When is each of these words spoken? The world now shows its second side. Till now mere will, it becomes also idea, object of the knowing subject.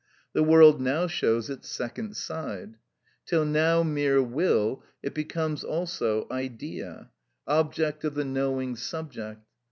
The 0.33 0.41
world 0.41 0.81
now 0.81 1.05
shows 1.05 1.47
its 1.51 1.69
second 1.69 2.17
side. 2.17 2.77
Till 3.27 3.45
now 3.45 3.83
mere 3.83 4.19
will, 4.19 4.83
it 5.03 5.13
becomes 5.13 5.63
also 5.63 6.25
idea, 6.31 7.11
object 7.45 8.03
of 8.03 8.15
the 8.15 8.25
knowing 8.25 8.75
subject. 8.75 9.45